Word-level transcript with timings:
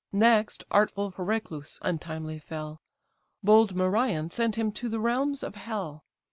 Next 0.11 0.63
artful 0.71 1.11
Phereclus 1.11 1.77
untimely 1.83 2.39
fell; 2.39 2.81
Bold 3.43 3.75
Merion 3.75 4.31
sent 4.31 4.55
him 4.57 4.71
to 4.71 4.89
the 4.89 4.99
realms 4.99 5.43
of 5.43 5.53
hell. 5.53 6.05